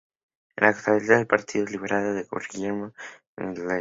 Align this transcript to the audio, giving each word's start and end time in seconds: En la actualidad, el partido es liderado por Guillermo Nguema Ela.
En 0.55 0.63
la 0.65 0.69
actualidad, 0.69 1.19
el 1.19 1.27
partido 1.27 1.63
es 1.65 1.71
liderado 1.73 2.19
por 2.27 2.47
Guillermo 2.51 2.91
Nguema 3.37 3.53
Ela. 3.65 3.69